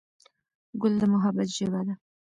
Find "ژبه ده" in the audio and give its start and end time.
1.57-1.93